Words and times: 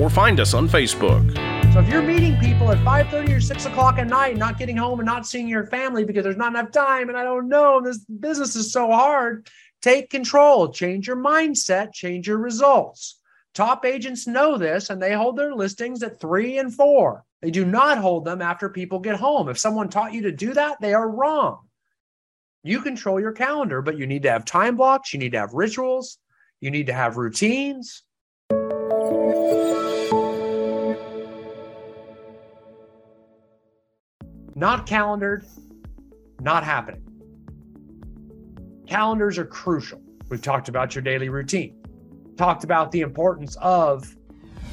or 0.00 0.10
find 0.10 0.40
us 0.40 0.54
on 0.54 0.68
Facebook. 0.68 1.34
So 1.72 1.80
if 1.80 1.88
you're 1.88 2.02
meeting 2.02 2.38
people 2.38 2.70
at 2.70 2.78
5:30 2.78 3.34
or 3.34 3.40
6 3.40 3.66
o'clock 3.66 3.98
at 3.98 4.06
night, 4.06 4.36
not 4.36 4.58
getting 4.58 4.76
home 4.76 5.00
and 5.00 5.06
not 5.06 5.26
seeing 5.26 5.46
your 5.46 5.66
family 5.66 6.04
because 6.04 6.24
there's 6.24 6.36
not 6.36 6.52
enough 6.52 6.70
time, 6.70 7.08
and 7.08 7.18
I 7.18 7.22
don't 7.22 7.48
know, 7.48 7.80
this 7.80 7.98
business 8.04 8.56
is 8.56 8.72
so 8.72 8.90
hard, 8.90 9.48
take 9.82 10.08
control, 10.10 10.72
change 10.72 11.06
your 11.06 11.16
mindset, 11.16 11.92
change 11.92 12.26
your 12.26 12.38
results. 12.38 13.20
Top 13.54 13.84
agents 13.84 14.26
know 14.26 14.58
this 14.58 14.90
and 14.90 15.02
they 15.02 15.14
hold 15.14 15.36
their 15.36 15.54
listings 15.54 16.02
at 16.02 16.20
three 16.20 16.58
and 16.58 16.74
four. 16.74 17.24
They 17.42 17.50
do 17.50 17.64
not 17.64 17.98
hold 17.98 18.24
them 18.24 18.42
after 18.42 18.68
people 18.68 18.98
get 18.98 19.16
home. 19.16 19.48
If 19.48 19.58
someone 19.58 19.88
taught 19.88 20.12
you 20.12 20.22
to 20.22 20.32
do 20.32 20.54
that, 20.54 20.80
they 20.80 20.94
are 20.94 21.08
wrong. 21.08 21.60
You 22.62 22.80
control 22.80 23.20
your 23.20 23.32
calendar, 23.32 23.82
but 23.82 23.96
you 23.96 24.06
need 24.06 24.24
to 24.24 24.30
have 24.30 24.44
time 24.44 24.76
blocks, 24.76 25.12
you 25.12 25.18
need 25.18 25.32
to 25.32 25.38
have 25.38 25.54
rituals, 25.54 26.18
you 26.60 26.70
need 26.70 26.86
to 26.86 26.92
have 26.92 27.16
routines. 27.16 28.02
Not 34.58 34.86
calendared, 34.86 35.44
not 36.40 36.64
happening. 36.64 37.02
Calendars 38.86 39.36
are 39.36 39.44
crucial. 39.44 40.00
We've 40.30 40.40
talked 40.40 40.70
about 40.70 40.94
your 40.94 41.02
daily 41.02 41.28
routine, 41.28 41.76
talked 42.38 42.64
about 42.64 42.90
the 42.90 43.02
importance 43.02 43.56
of 43.60 44.16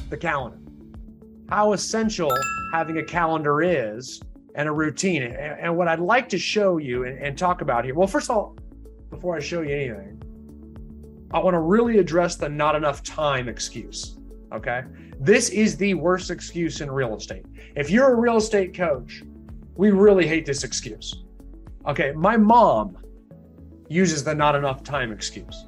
the 0.08 0.16
calendar, 0.16 0.58
how 1.50 1.74
essential 1.74 2.32
having 2.72 2.96
a 2.96 3.04
calendar 3.04 3.60
is 3.60 4.22
and 4.54 4.68
a 4.68 4.72
routine. 4.72 5.22
And, 5.22 5.76
what 5.76 5.86
I'd 5.86 6.00
like 6.00 6.30
to 6.30 6.38
show 6.38 6.78
you 6.78 7.04
and, 7.04 7.18
and 7.18 7.36
talk 7.36 7.60
about 7.60 7.84
here, 7.84 7.94
well, 7.94 8.08
first 8.08 8.30
of 8.30 8.36
all, 8.36 8.56
before 9.10 9.36
I 9.36 9.40
show 9.40 9.60
you 9.60 9.74
anything, 9.74 10.22
I 11.32 11.40
want 11.40 11.54
to 11.54 11.60
really 11.60 11.98
address 11.98 12.36
the 12.36 12.48
not 12.48 12.74
enough 12.74 13.02
time 13.02 13.48
excuse. 13.48 14.16
Okay. 14.54 14.82
This 15.20 15.50
is 15.50 15.76
the 15.76 15.94
worst 15.94 16.30
excuse 16.30 16.80
in 16.80 16.90
real 16.90 17.16
estate. 17.16 17.44
If 17.76 17.90
you're 17.90 18.12
a 18.12 18.16
real 18.16 18.36
estate 18.36 18.74
coach 18.74 19.22
we 19.76 19.90
really 19.90 20.26
hate 20.26 20.46
this 20.46 20.64
excuse. 20.64 21.24
Okay, 21.86 22.12
my 22.12 22.36
mom 22.36 22.96
uses 23.88 24.24
the 24.24 24.34
not 24.34 24.54
enough 24.54 24.82
time 24.82 25.12
excuse. 25.12 25.66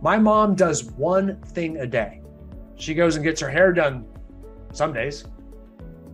My 0.00 0.18
mom 0.18 0.54
does 0.54 0.84
one 0.84 1.40
thing 1.42 1.78
a 1.78 1.86
day. 1.86 2.22
She 2.76 2.94
goes 2.94 3.16
and 3.16 3.24
gets 3.24 3.40
her 3.40 3.50
hair 3.50 3.72
done 3.72 4.06
some 4.72 4.92
days. 4.92 5.24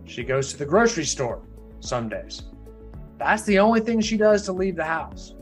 She 0.05 0.23
goes 0.23 0.51
to 0.51 0.57
the 0.57 0.65
grocery 0.65 1.05
store 1.05 1.43
some 1.79 2.09
days. 2.09 2.43
That's 3.17 3.43
the 3.43 3.59
only 3.59 3.79
thing 3.79 4.01
she 4.01 4.17
does 4.17 4.43
to 4.45 4.53
leave 4.53 4.75
the 4.75 4.83
house. 4.83 5.35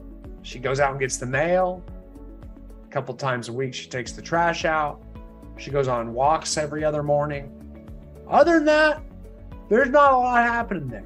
She 0.44 0.60
goes 0.60 0.80
out 0.80 0.92
and 0.92 1.00
gets 1.00 1.18
the 1.18 1.26
mail. 1.26 1.84
A 2.84 2.88
couple 2.90 3.16
times 3.16 3.50
a 3.50 3.54
week, 3.54 3.74
she 3.74 3.90
takes 3.90 4.12
the 4.12 4.22
trash 4.22 4.66
out. 4.66 5.02
She 5.58 5.72
goes 5.72 5.88
on 5.88 6.14
walks 6.14 6.58
every 6.58 6.84
other 6.84 7.04
morning. 7.04 7.52
Other 8.28 8.56
than 8.56 8.66
that, 8.66 9.02
there's 9.70 9.90
not 9.90 10.14
a 10.14 10.18
lot 10.18 10.44
happening 10.44 10.88
there. 10.88 11.06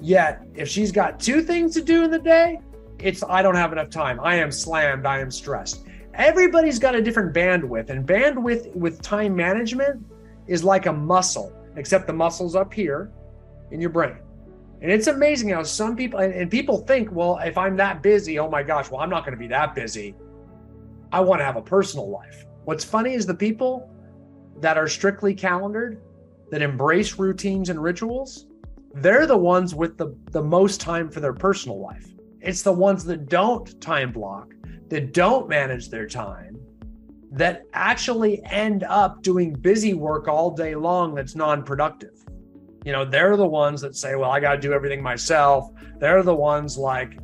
Yet, 0.00 0.46
if 0.54 0.68
she's 0.68 0.92
got 0.92 1.18
two 1.18 1.42
things 1.42 1.74
to 1.74 1.82
do 1.82 2.04
in 2.04 2.10
the 2.10 2.18
day, 2.18 2.60
it's 2.98 3.22
I 3.28 3.42
don't 3.42 3.54
have 3.54 3.72
enough 3.72 3.90
time. 3.90 4.20
I 4.20 4.36
am 4.36 4.50
slammed. 4.50 5.06
I 5.06 5.18
am 5.20 5.30
stressed. 5.30 5.84
Everybody's 6.14 6.78
got 6.78 6.94
a 6.94 7.02
different 7.02 7.34
bandwidth, 7.34 7.90
and 7.90 8.06
bandwidth 8.06 8.74
with 8.74 9.00
time 9.02 9.34
management 9.36 10.04
is 10.46 10.64
like 10.64 10.86
a 10.86 10.92
muscle, 10.92 11.52
except 11.76 12.06
the 12.06 12.12
muscle's 12.12 12.56
up 12.56 12.72
here 12.72 13.12
in 13.70 13.80
your 13.80 13.90
brain. 13.90 14.16
And 14.80 14.90
it's 14.90 15.08
amazing 15.08 15.50
how 15.50 15.62
some 15.64 15.96
people 15.96 16.20
and 16.20 16.50
people 16.50 16.78
think, 16.78 17.10
well, 17.10 17.38
if 17.38 17.58
I'm 17.58 17.76
that 17.76 18.02
busy, 18.02 18.38
oh 18.38 18.48
my 18.48 18.62
gosh, 18.62 18.90
well, 18.90 19.00
I'm 19.00 19.10
not 19.10 19.24
going 19.24 19.34
to 19.34 19.38
be 19.38 19.48
that 19.48 19.74
busy. 19.74 20.14
I 21.12 21.20
want 21.20 21.40
to 21.40 21.44
have 21.44 21.56
a 21.56 21.62
personal 21.62 22.08
life. 22.08 22.44
What's 22.68 22.84
funny 22.84 23.14
is 23.14 23.24
the 23.24 23.32
people 23.32 23.88
that 24.60 24.76
are 24.76 24.88
strictly 24.88 25.32
calendared, 25.32 26.02
that 26.50 26.60
embrace 26.60 27.18
routines 27.18 27.70
and 27.70 27.82
rituals, 27.82 28.46
they're 28.92 29.26
the 29.26 29.38
ones 29.38 29.74
with 29.74 29.96
the, 29.96 30.14
the 30.32 30.42
most 30.42 30.78
time 30.78 31.08
for 31.10 31.20
their 31.20 31.32
personal 31.32 31.80
life. 31.80 32.06
It's 32.42 32.60
the 32.60 32.74
ones 32.74 33.06
that 33.06 33.30
don't 33.30 33.80
time 33.80 34.12
block, 34.12 34.52
that 34.88 35.14
don't 35.14 35.48
manage 35.48 35.88
their 35.88 36.06
time, 36.06 36.60
that 37.30 37.62
actually 37.72 38.44
end 38.44 38.84
up 38.84 39.22
doing 39.22 39.54
busy 39.54 39.94
work 39.94 40.28
all 40.28 40.50
day 40.50 40.74
long 40.74 41.14
that's 41.14 41.34
non 41.34 41.62
productive. 41.62 42.22
You 42.84 42.92
know, 42.92 43.06
they're 43.06 43.38
the 43.38 43.48
ones 43.48 43.80
that 43.80 43.96
say, 43.96 44.14
well, 44.14 44.30
I 44.30 44.40
got 44.40 44.56
to 44.56 44.60
do 44.60 44.74
everything 44.74 45.02
myself. 45.02 45.70
They're 46.00 46.22
the 46.22 46.34
ones 46.34 46.76
like, 46.76 47.18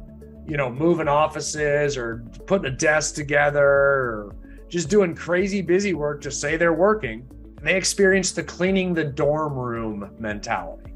you 0.49 0.57
know, 0.57 0.71
moving 0.71 1.07
offices 1.07 1.99
or 1.99 2.25
putting 2.47 2.73
a 2.73 2.75
desk 2.75 3.15
together 3.15 3.63
or 3.63 4.37
just 4.75 4.89
doing 4.89 5.15
crazy 5.15 5.63
busy 5.63 5.95
work 5.95 6.21
to 6.21 6.33
say 6.33 6.57
they're 6.57 6.73
working. 6.73 7.25
And 7.59 7.65
they 7.65 7.77
experience 7.77 8.33
the 8.33 8.43
cleaning 8.43 8.93
the 8.93 9.05
dorm 9.05 9.55
room 9.55 10.11
mentality. 10.19 10.93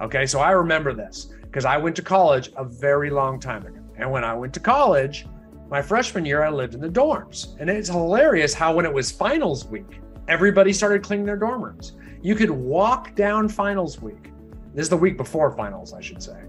Okay, 0.00 0.26
so 0.26 0.40
I 0.40 0.50
remember 0.50 0.92
this 0.92 1.32
because 1.42 1.64
I 1.64 1.76
went 1.76 1.94
to 1.94 2.02
college 2.02 2.50
a 2.56 2.64
very 2.64 3.10
long 3.10 3.38
time 3.38 3.64
ago. 3.64 3.78
And 3.98 4.10
when 4.10 4.24
I 4.24 4.34
went 4.34 4.52
to 4.54 4.60
college, 4.60 5.26
my 5.70 5.80
freshman 5.80 6.24
year, 6.24 6.42
I 6.42 6.50
lived 6.50 6.74
in 6.74 6.80
the 6.80 6.88
dorms. 6.88 7.56
And 7.60 7.70
it's 7.70 7.88
hilarious 7.88 8.52
how 8.52 8.74
when 8.74 8.84
it 8.84 8.92
was 8.92 9.12
finals 9.12 9.64
week, 9.64 10.00
everybody 10.26 10.72
started 10.72 11.04
cleaning 11.04 11.24
their 11.24 11.36
dorm 11.36 11.62
rooms. 11.62 11.92
You 12.20 12.34
could 12.34 12.50
walk 12.50 13.14
down 13.14 13.48
finals 13.48 14.02
week. 14.02 14.32
This 14.74 14.86
is 14.86 14.90
the 14.90 14.96
week 14.96 15.16
before 15.16 15.52
finals, 15.52 15.94
I 15.94 16.00
should 16.00 16.20
say, 16.20 16.40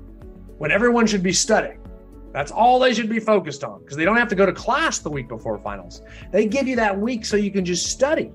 when 0.57 0.71
everyone 0.71 1.05
should 1.05 1.21
be 1.21 1.31
studying. 1.31 1.84
That's 2.35 2.51
all 2.51 2.79
they 2.79 2.93
should 2.93 3.07
be 3.07 3.21
focused 3.21 3.63
on 3.63 3.79
because 3.79 3.95
they 3.95 4.03
don't 4.03 4.17
have 4.17 4.27
to 4.27 4.35
go 4.35 4.45
to 4.45 4.51
class 4.51 4.99
the 4.99 5.09
week 5.09 5.29
before 5.29 5.57
finals. 5.57 6.01
They 6.33 6.45
give 6.45 6.67
you 6.67 6.75
that 6.75 6.99
week 6.99 7.23
so 7.23 7.37
you 7.37 7.49
can 7.49 7.63
just 7.63 7.85
study. 7.85 8.29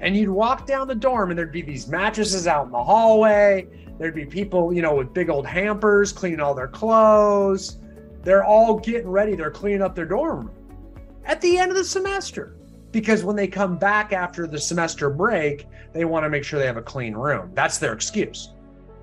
And 0.00 0.16
you'd 0.16 0.30
walk 0.30 0.66
down 0.66 0.88
the 0.88 0.96
dorm 0.96 1.30
and 1.30 1.38
there'd 1.38 1.52
be 1.52 1.62
these 1.62 1.86
mattresses 1.86 2.48
out 2.48 2.66
in 2.66 2.72
the 2.72 2.82
hallway. 2.82 3.68
There'd 4.00 4.16
be 4.16 4.26
people, 4.26 4.72
you 4.72 4.82
know, 4.82 4.96
with 4.96 5.14
big 5.14 5.30
old 5.30 5.46
hampers 5.46 6.12
cleaning 6.12 6.40
all 6.40 6.54
their 6.54 6.66
clothes. 6.66 7.78
They're 8.24 8.42
all 8.42 8.80
getting 8.80 9.08
ready. 9.08 9.36
They're 9.36 9.52
cleaning 9.52 9.80
up 9.80 9.94
their 9.94 10.06
dorm 10.06 10.50
at 11.24 11.40
the 11.40 11.56
end 11.56 11.70
of 11.70 11.76
the 11.76 11.84
semester 11.84 12.56
because 12.90 13.22
when 13.22 13.36
they 13.36 13.46
come 13.46 13.78
back 13.78 14.12
after 14.12 14.48
the 14.48 14.58
semester 14.58 15.08
break, 15.08 15.68
they 15.92 16.04
want 16.04 16.24
to 16.24 16.30
make 16.30 16.42
sure 16.42 16.58
they 16.58 16.66
have 16.66 16.78
a 16.78 16.82
clean 16.82 17.14
room. 17.14 17.52
That's 17.54 17.78
their 17.78 17.92
excuse. 17.92 18.55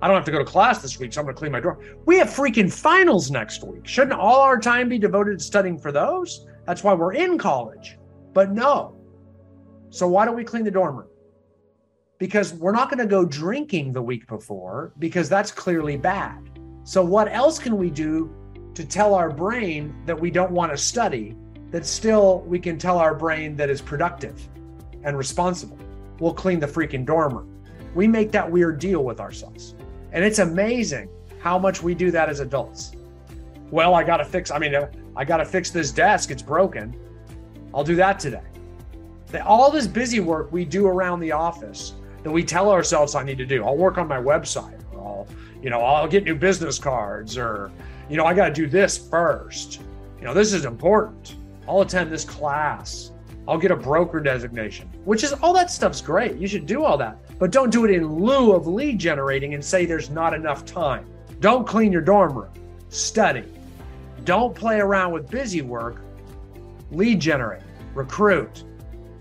I 0.04 0.08
don't 0.08 0.16
have 0.16 0.26
to 0.26 0.32
go 0.32 0.40
to 0.40 0.46
class 0.46 0.82
this 0.82 1.00
week, 1.00 1.14
so 1.14 1.22
I'm 1.22 1.26
going 1.26 1.36
to 1.36 1.40
clean 1.40 1.52
my 1.52 1.60
dorm. 1.60 1.80
We 2.06 2.18
have 2.18 2.28
freaking 2.28 2.72
finals 2.72 3.32
next 3.32 3.64
week. 3.64 3.88
Shouldn't 3.88 4.20
all 4.20 4.42
our 4.42 4.60
time 4.60 4.90
be 4.90 5.00
devoted 5.00 5.40
to 5.40 5.44
studying 5.44 5.80
for 5.80 5.92
those? 5.92 6.46
That's 6.66 6.84
why 6.84 6.94
we're 6.94 7.14
in 7.14 7.38
college. 7.38 7.98
But 8.34 8.52
no. 8.52 8.96
So 9.90 10.08
why 10.08 10.26
don't 10.26 10.36
we 10.36 10.44
clean 10.44 10.66
the 10.66 10.72
dorm 10.72 10.98
room? 10.98 11.08
because 12.24 12.54
we're 12.54 12.72
not 12.72 12.90
going 12.90 13.00
to 13.00 13.06
go 13.06 13.26
drinking 13.26 13.92
the 13.92 14.02
week 14.02 14.26
before 14.28 14.94
because 14.98 15.28
that's 15.28 15.52
clearly 15.52 15.98
bad. 15.98 16.38
So, 16.86 17.04
what 17.04 17.30
else 17.30 17.60
can 17.60 17.76
we 17.76 17.90
do 17.90 18.34
to 18.76 18.86
tell 18.86 19.14
our 19.14 19.30
brain 19.30 19.94
that 20.06 20.18
we 20.18 20.32
don't 20.32 20.52
want 20.52 20.72
to 20.72 20.78
study, 20.78 21.36
that 21.72 21.86
still 21.86 22.40
we 22.48 22.60
can 22.60 22.78
tell 22.78 22.98
our 22.98 23.14
brain 23.14 23.58
that 23.58 23.70
is 23.70 23.82
productive 23.82 24.42
and 25.04 25.18
responsible? 25.18 25.78
We'll 26.22 26.34
clean 26.34 26.62
the 26.62 26.68
freaking 26.68 27.06
dorm 27.06 27.34
room. 27.34 27.66
We 27.94 28.08
make 28.08 28.32
that 28.32 28.50
weird 28.50 28.80
deal 28.80 29.04
with 29.04 29.20
ourselves. 29.20 29.76
And 30.14 30.24
it's 30.24 30.40
amazing 30.40 31.10
how 31.40 31.60
much 31.60 31.84
we 31.84 31.94
do 31.96 32.12
that 32.12 32.30
as 32.30 32.40
adults. 32.40 32.94
Well, 33.72 33.96
I 33.96 34.04
got 34.04 34.18
to 34.18 34.26
fix, 34.26 34.52
I 34.52 34.60
mean, 34.60 34.76
uh, 34.76 34.90
I 35.16 35.26
got 35.26 35.38
to 35.38 35.46
fix 35.46 35.72
this 35.72 35.92
desk. 35.92 36.32
It's 36.32 36.44
broken. 36.44 36.96
I'll 37.74 37.84
do 37.84 37.96
that 37.96 38.20
today. 38.20 38.44
All 39.44 39.72
this 39.72 39.88
busy 39.88 40.20
work 40.20 40.52
we 40.52 40.64
do 40.64 40.86
around 40.86 41.20
the 41.20 41.32
office 41.32 41.96
that 42.22 42.32
we 42.32 42.44
tell 42.44 42.70
ourselves 42.70 43.16
I 43.16 43.24
need 43.24 43.40
to 43.40 43.46
do. 43.46 43.66
I'll 43.66 43.76
work 43.76 43.98
on 43.98 44.08
my 44.08 44.20
website, 44.20 44.80
or 44.94 45.00
I'll, 45.00 45.28
you 45.62 45.72
know, 45.72 45.80
I'll 45.80 46.08
get 46.08 46.24
new 46.24 46.36
business 46.36 46.78
cards, 46.78 47.36
or, 47.36 47.72
you 48.10 48.16
know, 48.16 48.26
I 48.26 48.36
got 48.36 48.50
to 48.50 48.54
do 48.54 48.68
this 48.68 48.96
first. 49.10 49.82
You 50.20 50.26
know, 50.26 50.36
this 50.36 50.54
is 50.54 50.66
important. 50.66 51.36
I'll 51.68 51.82
attend 51.82 52.12
this 52.12 52.24
class. 52.24 53.12
I'll 53.48 53.58
get 53.58 53.72
a 53.72 53.76
broker 53.76 54.20
designation, 54.20 54.88
which 55.04 55.24
is 55.24 55.34
all 55.34 55.54
that 55.54 55.72
stuff's 55.72 56.00
great. 56.00 56.36
You 56.38 56.48
should 56.48 56.68
do 56.68 56.84
all 56.84 56.98
that, 57.00 57.18
but 57.44 57.52
don't 57.52 57.72
do 57.72 57.84
it 57.84 57.92
in 57.92 58.08
lieu 58.08 58.54
of 58.54 58.68
lead 58.68 58.98
generating 58.98 59.54
and 59.54 59.62
say 59.62 59.86
there's 59.86 60.10
not 60.10 60.34
enough 60.34 60.64
time. 60.64 61.06
Don't 61.42 61.68
clean 61.68 61.92
your 61.92 62.02
dorm 62.02 62.38
room. 62.38 62.54
Study. 62.88 63.44
Don't 64.24 64.56
play 64.56 64.80
around 64.80 65.12
with 65.12 65.30
busy 65.30 65.62
work. 65.62 65.98
Lead 66.92 67.20
generate, 67.20 67.62
recruit, 67.96 68.64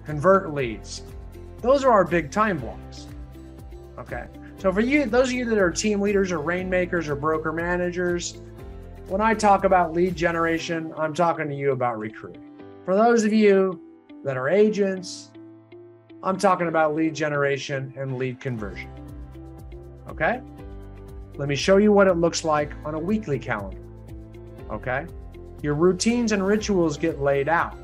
convert 0.06 0.54
leads, 0.54 1.02
those 1.62 1.82
are 1.82 1.90
our 1.90 2.04
big 2.04 2.30
time 2.30 2.58
blocks. 2.58 3.08
Okay. 3.98 4.26
So 4.56 4.70
for 4.70 4.82
you, 4.82 5.04
those 5.06 5.30
of 5.30 5.32
you 5.32 5.44
that 5.46 5.58
are 5.58 5.72
team 5.72 6.00
leaders 6.00 6.30
or 6.30 6.38
rainmakers 6.38 7.08
or 7.08 7.16
broker 7.16 7.50
managers, 7.50 8.40
when 9.08 9.20
I 9.20 9.34
talk 9.34 9.64
about 9.64 9.94
lead 9.94 10.14
generation, 10.14 10.94
I'm 10.96 11.12
talking 11.12 11.48
to 11.48 11.56
you 11.56 11.72
about 11.72 11.98
recruiting. 11.98 12.56
For 12.84 12.94
those 12.94 13.24
of 13.24 13.32
you 13.32 13.82
that 14.22 14.36
are 14.36 14.48
agents, 14.48 15.31
I'm 16.24 16.38
talking 16.38 16.68
about 16.68 16.94
lead 16.94 17.14
generation 17.14 17.92
and 17.96 18.16
lead 18.16 18.38
conversion. 18.38 18.90
Okay? 20.08 20.40
Let 21.34 21.48
me 21.48 21.56
show 21.56 21.78
you 21.78 21.90
what 21.90 22.06
it 22.06 22.14
looks 22.14 22.44
like 22.44 22.72
on 22.84 22.94
a 22.94 22.98
weekly 22.98 23.38
calendar. 23.38 23.80
Okay? 24.70 25.06
Your 25.62 25.74
routines 25.74 26.30
and 26.32 26.46
rituals 26.46 26.96
get 26.96 27.20
laid 27.20 27.48
out. 27.48 27.76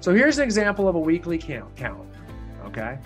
So 0.00 0.14
here's 0.14 0.38
an 0.38 0.44
example 0.44 0.88
of 0.88 0.94
a 0.94 0.98
weekly 0.98 1.36
calendar. 1.36 2.18
Okay? 2.64 2.98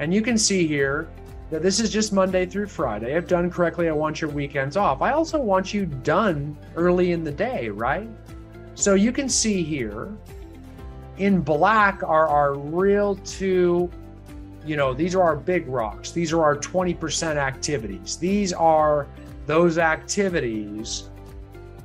And 0.00 0.12
you 0.12 0.22
can 0.22 0.36
see 0.36 0.66
here 0.66 1.08
that 1.50 1.62
this 1.62 1.78
is 1.78 1.90
just 1.90 2.12
Monday 2.12 2.44
through 2.44 2.66
Friday. 2.66 3.14
If 3.14 3.28
done 3.28 3.50
correctly, 3.50 3.88
I 3.88 3.92
want 3.92 4.20
your 4.20 4.30
weekends 4.30 4.76
off. 4.76 5.02
I 5.02 5.12
also 5.12 5.38
want 5.38 5.72
you 5.72 5.86
done 5.86 6.56
early 6.74 7.12
in 7.12 7.22
the 7.22 7.30
day, 7.30 7.68
right? 7.68 8.08
So 8.74 8.94
you 8.94 9.12
can 9.12 9.28
see 9.28 9.62
here 9.62 10.16
in 11.18 11.42
black 11.42 12.02
are 12.02 12.26
our 12.26 12.54
real 12.54 13.16
two, 13.16 13.90
you 14.64 14.76
know, 14.76 14.94
these 14.94 15.14
are 15.14 15.22
our 15.22 15.36
big 15.36 15.66
rocks. 15.66 16.12
These 16.12 16.32
are 16.32 16.42
our 16.42 16.56
20% 16.56 17.36
activities. 17.36 18.16
These 18.16 18.52
are 18.52 19.06
those 19.46 19.78
activities 19.78 21.10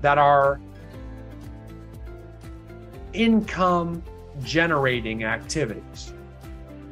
that 0.02 0.18
are 0.18 0.60
income 3.14 4.04
generating 4.44 5.24
activities. 5.24 6.14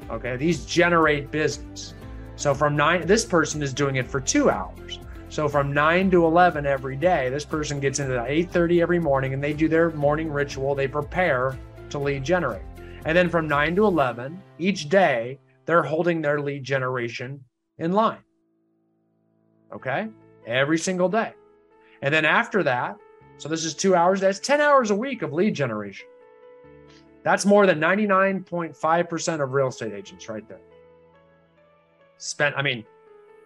Okay, 0.10 0.36
these 0.36 0.66
generate 0.66 1.32
business. 1.32 1.94
So 2.36 2.54
from 2.54 2.76
nine, 2.76 3.06
this 3.06 3.26
person 3.26 3.62
is 3.62 3.74
doing 3.74 3.96
it 3.96 4.08
for 4.08 4.20
two 4.20 4.50
hours. 4.50 5.00
So 5.30 5.48
from 5.48 5.74
nine 5.74 6.12
to 6.12 6.26
eleven 6.26 6.66
every 6.66 6.96
day, 6.96 7.30
this 7.30 7.46
person 7.46 7.80
gets 7.80 8.00
into 8.00 8.24
eight 8.26 8.52
thirty 8.52 8.82
every 8.82 9.00
morning, 9.00 9.34
and 9.34 9.44
they 9.44 9.54
do 9.54 9.68
their 9.68 9.90
morning 9.92 10.32
ritual. 10.32 10.76
They 10.76 10.88
prepare 10.88 11.58
to 11.90 12.00
lead 12.00 12.24
generate, 12.24 12.62
and 13.06 13.18
then 13.18 13.30
from 13.30 13.48
nine 13.48 13.76
to 13.76 13.86
eleven 13.86 14.42
each 14.60 14.90
day, 14.90 15.40
they're 15.66 15.84
holding 15.84 16.22
their 16.22 16.40
lead 16.40 16.64
generation 16.64 17.44
in 17.78 17.92
line. 17.92 18.24
Okay, 19.74 20.08
every 20.46 20.78
single 20.78 21.10
day, 21.10 21.34
and 22.02 22.14
then 22.14 22.26
after 22.26 22.64
that, 22.64 22.98
so 23.38 23.50
this 23.50 23.66
is 23.66 23.74
two 23.74 23.96
hours. 23.96 24.22
That's 24.22 24.40
ten 24.40 24.62
hours 24.62 24.92
a 24.92 24.96
week 24.96 25.22
of 25.22 25.34
lead 25.34 25.56
generation. 25.56 26.08
That's 27.26 27.44
more 27.44 27.66
than 27.66 27.80
99.5% 27.80 29.44
of 29.44 29.52
real 29.52 29.70
estate 29.70 29.94
agents 29.94 30.30
right 30.30 30.48
there. 30.48 30.60
Spent, 32.20 32.56
I 32.56 32.62
mean, 32.62 32.86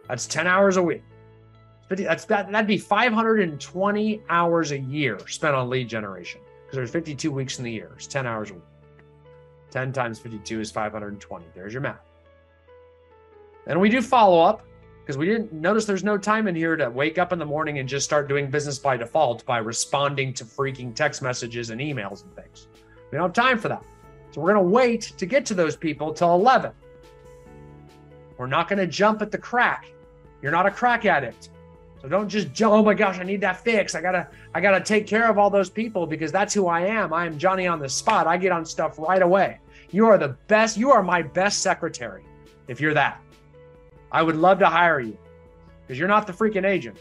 that's 0.10 0.28
10 0.28 0.48
hours 0.48 0.76
a 0.76 0.84
week. 0.84 1.02
That's 1.88 2.26
that, 2.26 2.52
that'd 2.52 2.68
be 2.68 2.78
520 2.78 4.22
hours 4.30 4.72
a 4.74 4.80
year 4.80 5.18
spent 5.28 5.56
on 5.56 5.70
lead 5.70 5.88
generation 5.88 6.42
because 6.66 6.76
there's 6.76 6.92
52 6.92 7.32
weeks 7.32 7.58
in 7.58 7.64
the 7.64 7.72
year. 7.72 7.92
It's 7.96 8.06
10 8.06 8.28
hours 8.28 8.52
a 8.52 8.56
week. 8.56 8.64
10 9.72 9.94
times 9.94 10.20
52 10.20 10.60
is 10.60 10.72
520. 10.72 11.46
There's 11.56 11.72
your 11.72 11.82
math. 11.82 12.09
And 13.70 13.80
we 13.80 13.88
do 13.88 14.02
follow 14.02 14.42
up 14.42 14.64
because 15.06 15.18
we 15.18 15.28
didn't 15.28 15.54
notice 15.54 15.86
there's 15.86 16.04
no 16.04 16.18
time 16.18 16.48
in 16.48 16.56
here 16.56 16.76
to 16.76 16.90
wake 16.90 17.18
up 17.18 17.32
in 17.32 17.40
the 17.40 17.46
morning 17.46 17.78
and 17.80 17.88
just 17.88 18.04
start 18.04 18.28
doing 18.28 18.50
business 18.50 18.80
by 18.80 18.98
default 18.98 19.46
by 19.46 19.60
responding 19.60 20.34
to 20.34 20.44
freaking 20.44 20.94
text 20.94 21.22
messages 21.22 21.70
and 21.70 21.80
emails 21.80 22.24
and 22.24 22.36
things. 22.36 22.68
We 23.12 23.18
don't 23.18 23.28
have 23.28 23.34
time 23.34 23.60
for 23.60 23.70
that. 23.70 23.84
So 24.32 24.42
we're 24.42 24.54
going 24.54 24.66
to 24.66 24.70
wait 24.70 25.14
to 25.18 25.26
get 25.26 25.46
to 25.48 25.54
those 25.54 25.76
people 25.76 26.14
till 26.14 26.34
11. 26.34 26.72
We're 28.38 28.48
not 28.48 28.68
going 28.68 28.80
to 28.80 28.88
jump 28.88 29.22
at 29.22 29.32
the 29.32 29.38
crack. 29.38 29.92
You're 30.42 30.52
not 30.52 30.66
a 30.66 30.72
crack 30.72 31.06
addict. 31.06 31.50
So 32.02 32.08
don't 32.08 32.30
just 32.30 32.54
jump, 32.54 32.74
oh 32.74 32.84
my 32.84 32.94
gosh, 32.94 33.20
I 33.20 33.24
need 33.24 33.42
that 33.42 33.64
fix. 33.64 33.94
I 33.94 34.02
gotta, 34.02 34.30
I 34.54 34.62
gotta 34.62 34.80
take 34.80 35.06
care 35.06 35.30
of 35.30 35.38
all 35.38 35.50
those 35.50 35.70
people 35.70 36.08
because 36.08 36.32
that's 36.32 36.54
who 36.54 36.68
I 36.68 36.82
am. 36.82 37.12
I 37.12 37.26
am 37.26 37.38
Johnny 37.38 37.68
on 37.68 37.80
the 37.80 37.90
spot. 37.90 38.26
I 38.26 38.38
get 38.38 38.54
on 38.54 38.66
stuff 38.66 38.98
right 38.98 39.22
away. 39.22 39.60
You 39.92 40.08
are 40.08 40.18
the 40.18 40.38
best, 40.48 40.78
you 40.78 40.92
are 40.92 41.04
my 41.04 41.22
best 41.22 41.62
secretary 41.62 42.24
if 42.70 42.80
you're 42.80 42.94
that. 42.94 43.20
I 44.12 44.24
would 44.24 44.36
love 44.36 44.60
to 44.60 44.68
hire 44.68 45.00
you 45.00 45.18
because 45.82 46.00
you're 46.00 46.08
not 46.08 46.28
the 46.28 46.34
freaking 46.34 46.66
agent 46.66 46.98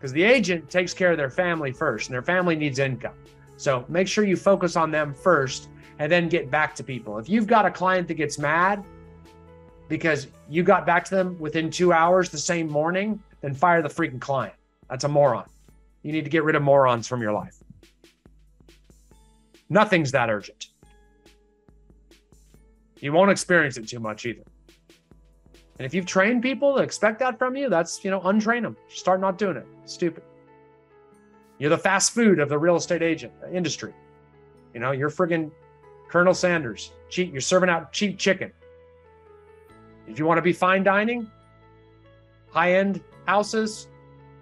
because 0.00 0.12
the 0.12 0.22
agent 0.22 0.70
takes 0.70 0.94
care 0.94 1.10
of 1.10 1.18
their 1.18 1.28
family 1.28 1.72
first 1.72 2.08
and 2.08 2.14
their 2.14 2.22
family 2.22 2.56
needs 2.56 2.78
income. 2.78 3.14
So 3.58 3.84
make 3.88 4.08
sure 4.08 4.24
you 4.24 4.36
focus 4.36 4.74
on 4.74 4.90
them 4.90 5.12
first 5.12 5.68
and 5.98 6.10
then 6.10 6.30
get 6.30 6.50
back 6.50 6.74
to 6.76 6.82
people. 6.82 7.18
If 7.18 7.28
you've 7.28 7.46
got 7.46 7.66
a 7.66 7.70
client 7.70 8.08
that 8.08 8.14
gets 8.14 8.38
mad 8.38 8.82
because 9.88 10.28
you 10.48 10.62
got 10.62 10.86
back 10.86 11.04
to 11.04 11.14
them 11.14 11.38
within 11.38 11.70
two 11.70 11.92
hours 11.92 12.30
the 12.30 12.38
same 12.38 12.66
morning, 12.66 13.22
then 13.42 13.52
fire 13.52 13.82
the 13.82 13.90
freaking 13.90 14.20
client. 14.20 14.54
That's 14.88 15.04
a 15.04 15.08
moron. 15.08 15.44
You 16.02 16.12
need 16.12 16.24
to 16.24 16.30
get 16.30 16.44
rid 16.44 16.56
of 16.56 16.62
morons 16.62 17.06
from 17.06 17.20
your 17.20 17.32
life. 17.32 17.56
Nothing's 19.68 20.12
that 20.12 20.30
urgent. 20.30 20.68
You 23.00 23.12
won't 23.12 23.30
experience 23.30 23.76
it 23.76 23.86
too 23.86 24.00
much 24.00 24.24
either. 24.24 24.44
And 25.80 25.86
if 25.86 25.94
you've 25.94 26.04
trained 26.04 26.42
people 26.42 26.76
to 26.76 26.82
expect 26.82 27.20
that 27.20 27.38
from 27.38 27.56
you, 27.56 27.70
that's, 27.70 28.04
you 28.04 28.10
know, 28.10 28.20
untrain 28.20 28.60
them. 28.60 28.76
Start 28.88 29.18
not 29.18 29.38
doing 29.38 29.56
it. 29.56 29.66
Stupid. 29.86 30.22
You're 31.56 31.70
the 31.70 31.78
fast 31.78 32.12
food 32.12 32.38
of 32.38 32.50
the 32.50 32.58
real 32.58 32.76
estate 32.76 33.00
agent 33.00 33.32
industry. 33.50 33.94
You 34.74 34.80
know, 34.80 34.90
you're 34.90 35.08
friggin' 35.08 35.50
Colonel 36.06 36.34
Sanders. 36.34 36.92
Cheap, 37.08 37.32
you're 37.32 37.40
serving 37.40 37.70
out 37.70 37.94
cheap 37.94 38.18
chicken. 38.18 38.52
If 40.06 40.18
you 40.18 40.26
want 40.26 40.36
to 40.36 40.42
be 40.42 40.52
fine 40.52 40.82
dining, 40.82 41.30
high 42.50 42.74
end 42.74 43.00
houses, 43.24 43.88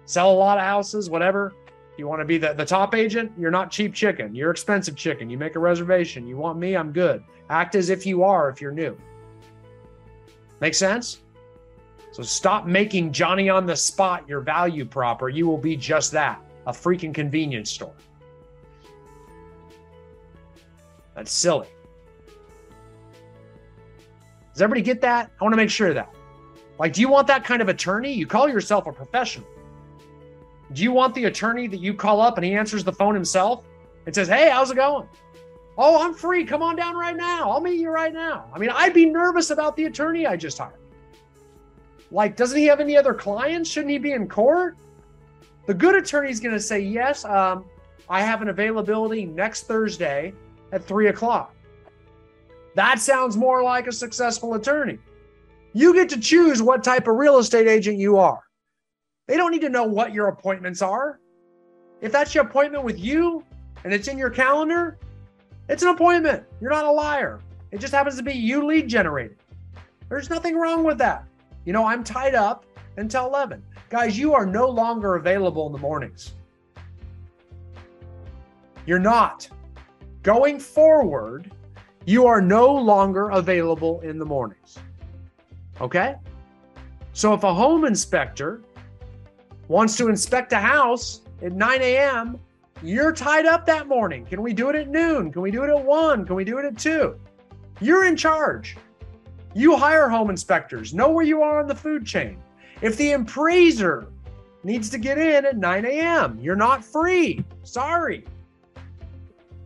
sell 0.03 0.33
a 0.33 0.35
lot 0.35 0.57
of 0.57 0.65
houses, 0.65 1.09
whatever. 1.09 1.53
You 1.97 2.05
want 2.05 2.19
to 2.19 2.25
be 2.25 2.37
the, 2.37 2.51
the 2.51 2.65
top 2.65 2.93
agent, 2.93 3.31
you're 3.37 3.49
not 3.49 3.71
cheap 3.71 3.93
chicken. 3.93 4.35
You're 4.35 4.51
expensive 4.51 4.97
chicken. 4.97 5.29
You 5.29 5.37
make 5.37 5.55
a 5.55 5.59
reservation. 5.59 6.27
You 6.27 6.35
want 6.35 6.59
me, 6.59 6.75
I'm 6.75 6.91
good. 6.91 7.23
Act 7.49 7.75
as 7.75 7.89
if 7.89 8.05
you 8.05 8.23
are 8.23 8.49
if 8.49 8.59
you're 8.59 8.73
new. 8.73 8.97
Make 10.59 10.75
sense? 10.75 11.21
So 12.19 12.23
stop 12.23 12.65
making 12.65 13.13
Johnny 13.13 13.47
on 13.47 13.65
the 13.65 13.77
spot 13.77 14.27
your 14.27 14.41
value 14.41 14.83
proper. 14.83 15.29
You 15.29 15.47
will 15.47 15.57
be 15.57 15.77
just 15.77 16.11
that 16.11 16.41
a 16.67 16.73
freaking 16.73 17.13
convenience 17.13 17.71
store. 17.71 17.93
That's 21.15 21.31
silly. 21.31 21.69
Does 24.51 24.61
everybody 24.61 24.81
get 24.81 24.99
that? 24.99 25.31
I 25.39 25.43
want 25.45 25.53
to 25.53 25.55
make 25.55 25.69
sure 25.69 25.93
that. 25.93 26.13
Like, 26.77 26.91
do 26.91 26.99
you 26.99 27.07
want 27.07 27.25
that 27.27 27.45
kind 27.45 27.61
of 27.61 27.69
attorney? 27.69 28.11
You 28.11 28.27
call 28.27 28.49
yourself 28.49 28.85
a 28.87 28.91
professional. 28.91 29.47
Do 30.73 30.83
you 30.83 30.91
want 30.91 31.15
the 31.15 31.23
attorney 31.23 31.67
that 31.67 31.79
you 31.79 31.93
call 31.93 32.19
up 32.19 32.37
and 32.37 32.43
he 32.43 32.53
answers 32.53 32.83
the 32.83 32.91
phone 32.91 33.13
himself 33.13 33.63
and 34.07 34.13
says, 34.13 34.27
Hey, 34.27 34.49
how's 34.49 34.71
it 34.71 34.75
going? 34.75 35.07
Oh, 35.77 36.05
I'm 36.05 36.13
free. 36.13 36.43
Come 36.43 36.63
on 36.63 36.75
down 36.75 36.97
right 36.97 37.15
now. 37.15 37.49
I'll 37.49 37.61
meet 37.61 37.79
you 37.79 37.91
right 37.91 38.11
now. 38.11 38.49
I 38.53 38.59
mean, 38.59 38.71
I'd 38.71 38.93
be 38.93 39.05
nervous 39.05 39.51
about 39.51 39.77
the 39.77 39.85
attorney 39.85 40.27
I 40.27 40.35
just 40.35 40.57
hired. 40.57 40.78
Like, 42.11 42.35
doesn't 42.35 42.57
he 42.57 42.65
have 42.65 42.79
any 42.79 42.97
other 42.97 43.13
clients? 43.13 43.69
Shouldn't 43.69 43.91
he 43.91 43.97
be 43.97 44.13
in 44.13 44.27
court? 44.27 44.77
The 45.67 45.73
good 45.73 45.95
attorney 45.95 46.31
is 46.31 46.39
going 46.39 46.55
to 46.55 46.59
say, 46.59 46.79
Yes, 46.79 47.25
um, 47.25 47.65
I 48.09 48.21
have 48.21 48.41
an 48.41 48.49
availability 48.49 49.25
next 49.25 49.63
Thursday 49.67 50.33
at 50.71 50.83
three 50.83 51.07
o'clock. 51.07 51.53
That 52.75 52.99
sounds 52.99 53.37
more 53.37 53.61
like 53.63 53.87
a 53.87 53.91
successful 53.91 54.55
attorney. 54.55 54.97
You 55.73 55.93
get 55.93 56.09
to 56.09 56.19
choose 56.19 56.61
what 56.61 56.83
type 56.83 57.07
of 57.07 57.15
real 57.15 57.37
estate 57.37 57.67
agent 57.67 57.97
you 57.97 58.17
are. 58.17 58.41
They 59.27 59.37
don't 59.37 59.51
need 59.51 59.61
to 59.61 59.69
know 59.69 59.83
what 59.83 60.13
your 60.13 60.27
appointments 60.29 60.81
are. 60.81 61.19
If 62.01 62.11
that's 62.11 62.33
your 62.33 62.45
appointment 62.45 62.83
with 62.83 62.97
you 62.97 63.43
and 63.83 63.93
it's 63.93 64.07
in 64.07 64.17
your 64.17 64.31
calendar, 64.31 64.97
it's 65.67 65.83
an 65.83 65.89
appointment. 65.89 66.43
You're 66.59 66.71
not 66.71 66.85
a 66.85 66.91
liar. 66.91 67.41
It 67.71 67.79
just 67.79 67.93
happens 67.93 68.17
to 68.17 68.23
be 68.23 68.33
you 68.33 68.65
lead 68.65 68.87
generated. 68.87 69.37
There's 70.09 70.31
nothing 70.31 70.57
wrong 70.57 70.83
with 70.83 70.97
that. 70.97 71.25
You 71.69 71.73
know, 71.73 71.85
I'm 71.85 72.03
tied 72.03 72.33
up 72.33 72.65
until 72.97 73.27
11. 73.27 73.61
Guys, 73.91 74.17
you 74.17 74.33
are 74.33 74.43
no 74.43 74.67
longer 74.67 75.17
available 75.17 75.67
in 75.67 75.71
the 75.71 75.77
mornings. 75.77 76.33
You're 78.87 78.97
not. 78.97 79.47
Going 80.23 80.59
forward, 80.59 81.51
you 82.07 82.25
are 82.25 82.41
no 82.41 82.73
longer 82.73 83.29
available 83.29 84.01
in 84.01 84.17
the 84.17 84.25
mornings. 84.25 84.79
Okay? 85.79 86.15
So 87.13 87.35
if 87.35 87.43
a 87.43 87.53
home 87.53 87.85
inspector 87.85 88.63
wants 89.67 89.95
to 89.97 90.07
inspect 90.07 90.51
a 90.53 90.57
house 90.57 91.21
at 91.43 91.51
9 91.51 91.81
a.m., 91.83 92.39
you're 92.81 93.13
tied 93.13 93.45
up 93.45 93.67
that 93.67 93.87
morning. 93.87 94.25
Can 94.25 94.41
we 94.41 94.53
do 94.53 94.69
it 94.69 94.75
at 94.75 94.89
noon? 94.89 95.31
Can 95.31 95.43
we 95.43 95.51
do 95.51 95.61
it 95.65 95.69
at 95.69 95.85
1? 95.85 96.25
Can 96.25 96.35
we 96.35 96.43
do 96.43 96.57
it 96.57 96.65
at 96.65 96.79
2? 96.79 97.15
You're 97.79 98.05
in 98.05 98.17
charge. 98.17 98.75
You 99.59 99.75
hire 99.75 100.07
home 100.07 100.29
inspectors, 100.29 100.93
know 100.93 101.09
where 101.09 101.25
you 101.25 101.41
are 101.41 101.59
on 101.59 101.67
the 101.67 101.75
food 101.75 102.05
chain. 102.05 102.41
If 102.81 102.95
the 102.95 103.11
appraiser 103.11 104.07
needs 104.63 104.89
to 104.91 104.97
get 104.97 105.17
in 105.17 105.43
at 105.43 105.57
9 105.57 105.83
a.m., 105.83 106.39
you're 106.39 106.55
not 106.55 106.81
free. 106.81 107.43
Sorry. 107.63 108.23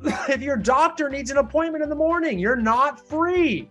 if 0.04 0.42
your 0.42 0.58
doctor 0.58 1.12
needs 1.12 1.30
an 1.30 1.38
appointment 1.38 1.84
in 1.84 1.92
the 1.92 1.96
morning, 1.96 2.40
you're 2.40 2.56
not 2.56 3.08
free. 3.08 3.70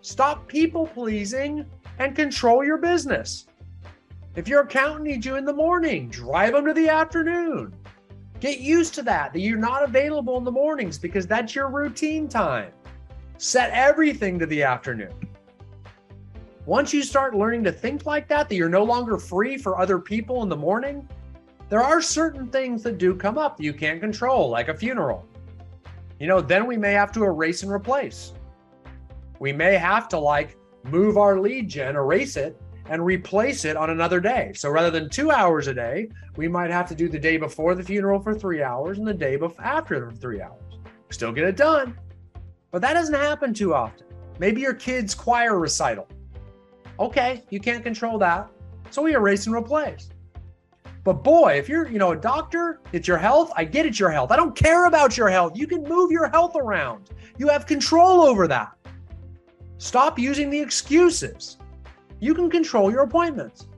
Stop 0.00 0.48
people 0.48 0.86
pleasing 0.86 1.66
and 1.98 2.16
control 2.16 2.64
your 2.64 2.78
business. 2.78 3.46
If 4.36 4.48
your 4.48 4.62
accountant 4.62 5.04
needs 5.04 5.26
you 5.26 5.36
in 5.36 5.44
the 5.44 5.52
morning, 5.52 6.08
drive 6.08 6.54
them 6.54 6.64
to 6.64 6.72
the 6.72 6.88
afternoon. 6.88 7.74
Get 8.40 8.60
used 8.60 8.94
to 8.94 9.02
that, 9.02 9.34
that 9.34 9.40
you're 9.40 9.58
not 9.58 9.84
available 9.84 10.38
in 10.38 10.44
the 10.44 10.50
mornings 10.50 10.98
because 10.98 11.26
that's 11.26 11.54
your 11.54 11.68
routine 11.68 12.26
time. 12.26 12.72
Set 13.36 13.70
everything 13.72 14.38
to 14.38 14.46
the 14.46 14.62
afternoon. 14.62 15.27
Once 16.68 16.92
you 16.92 17.02
start 17.02 17.34
learning 17.34 17.64
to 17.64 17.72
think 17.72 18.04
like 18.04 18.28
that, 18.28 18.46
that 18.46 18.54
you're 18.54 18.68
no 18.68 18.84
longer 18.84 19.16
free 19.16 19.56
for 19.56 19.78
other 19.78 19.98
people 19.98 20.42
in 20.42 20.50
the 20.50 20.56
morning, 20.56 21.08
there 21.70 21.82
are 21.82 22.02
certain 22.02 22.46
things 22.48 22.82
that 22.82 22.98
do 22.98 23.14
come 23.14 23.38
up 23.38 23.56
that 23.56 23.62
you 23.62 23.72
can't 23.72 24.02
control, 24.02 24.50
like 24.50 24.68
a 24.68 24.74
funeral. 24.74 25.26
You 26.20 26.26
know, 26.26 26.42
then 26.42 26.66
we 26.66 26.76
may 26.76 26.92
have 26.92 27.10
to 27.12 27.24
erase 27.24 27.62
and 27.62 27.72
replace. 27.72 28.34
We 29.38 29.50
may 29.50 29.78
have 29.78 30.10
to 30.10 30.18
like 30.18 30.58
move 30.84 31.16
our 31.16 31.40
lead 31.40 31.70
gen, 31.70 31.96
erase 31.96 32.36
it, 32.36 32.60
and 32.90 33.02
replace 33.02 33.64
it 33.64 33.78
on 33.78 33.88
another 33.88 34.20
day. 34.20 34.52
So 34.54 34.68
rather 34.68 34.90
than 34.90 35.08
two 35.08 35.30
hours 35.30 35.68
a 35.68 35.74
day, 35.74 36.10
we 36.36 36.48
might 36.48 36.70
have 36.70 36.86
to 36.88 36.94
do 36.94 37.08
the 37.08 37.18
day 37.18 37.38
before 37.38 37.76
the 37.76 37.82
funeral 37.82 38.20
for 38.20 38.34
three 38.34 38.62
hours 38.62 38.98
and 38.98 39.08
the 39.08 39.14
day 39.14 39.38
after 39.58 40.10
for 40.10 40.14
three 40.14 40.42
hours. 40.42 40.60
Still 41.08 41.32
get 41.32 41.44
it 41.44 41.56
done. 41.56 41.98
But 42.70 42.82
that 42.82 42.92
doesn't 42.92 43.14
happen 43.14 43.54
too 43.54 43.72
often. 43.72 44.04
Maybe 44.38 44.60
your 44.60 44.74
kid's 44.74 45.14
choir 45.14 45.58
recital. 45.58 46.06
Okay, 47.00 47.44
you 47.50 47.60
can't 47.60 47.82
control 47.82 48.18
that. 48.18 48.48
So 48.90 49.02
we 49.02 49.14
erase 49.14 49.46
and 49.46 49.54
replace. 49.54 50.10
But 51.04 51.24
boy, 51.24 51.54
if 51.58 51.68
you're, 51.68 51.88
you 51.88 51.98
know, 51.98 52.12
a 52.12 52.16
doctor, 52.16 52.80
it's 52.92 53.06
your 53.06 53.18
health. 53.18 53.52
I 53.56 53.64
get 53.64 53.86
it's 53.86 53.98
your 53.98 54.10
health. 54.10 54.30
I 54.30 54.36
don't 54.36 54.54
care 54.54 54.86
about 54.86 55.16
your 55.16 55.28
health. 55.28 55.52
You 55.56 55.66
can 55.66 55.82
move 55.84 56.10
your 56.10 56.28
health 56.28 56.56
around. 56.56 57.10
You 57.38 57.48
have 57.48 57.66
control 57.66 58.22
over 58.22 58.48
that. 58.48 58.72
Stop 59.78 60.18
using 60.18 60.50
the 60.50 60.60
excuses. 60.60 61.56
You 62.20 62.34
can 62.34 62.50
control 62.50 62.90
your 62.90 63.04
appointments. 63.04 63.68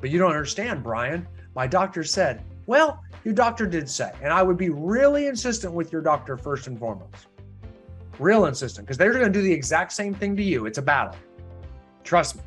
But 0.00 0.10
you 0.10 0.18
don't 0.18 0.32
understand, 0.32 0.82
Brian. 0.82 1.26
My 1.54 1.66
doctor 1.66 2.02
said, 2.02 2.44
well, 2.66 3.02
your 3.24 3.32
doctor 3.32 3.66
did 3.66 3.88
say, 3.88 4.12
and 4.20 4.32
I 4.32 4.42
would 4.42 4.56
be 4.56 4.70
really 4.70 5.28
insistent 5.28 5.72
with 5.72 5.92
your 5.92 6.02
doctor 6.02 6.36
first 6.36 6.66
and 6.66 6.78
foremost. 6.78 7.28
Real 8.18 8.46
insistent, 8.46 8.86
because 8.86 8.98
they're 8.98 9.12
going 9.12 9.24
to 9.24 9.32
do 9.32 9.42
the 9.42 9.52
exact 9.52 9.92
same 9.92 10.12
thing 10.12 10.36
to 10.36 10.42
you. 10.42 10.66
It's 10.66 10.78
a 10.78 10.82
battle. 10.82 11.16
Trust 12.06 12.36
me. 12.36 12.42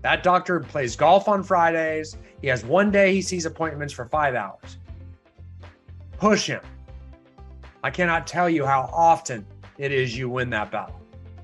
That 0.00 0.22
doctor 0.22 0.60
plays 0.60 0.96
golf 0.96 1.28
on 1.28 1.42
Fridays. 1.42 2.16
He 2.40 2.48
has 2.48 2.64
one 2.64 2.90
day 2.90 3.12
he 3.12 3.20
sees 3.20 3.44
appointments 3.44 3.92
for 3.92 4.06
five 4.06 4.34
hours. 4.34 4.78
Push 6.18 6.46
him. 6.46 6.62
I 7.84 7.90
cannot 7.90 8.26
tell 8.26 8.48
you 8.48 8.64
how 8.64 8.88
often 8.92 9.46
it 9.76 9.92
is 9.92 10.16
you 10.16 10.30
win 10.30 10.48
that 10.50 10.70
battle. 10.70 10.98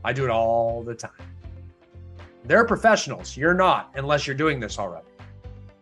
I 0.05 0.13
do 0.15 0.25
it 0.25 0.31
all 0.31 0.83
the 0.83 0.95
time. 0.95 1.11
They're 2.45 2.65
professionals. 2.65 3.37
You're 3.37 3.55
not, 3.55 3.91
unless 3.95 4.27
you're 4.27 4.35
doing 4.35 4.59
this 4.59 4.79
already. 4.79 5.07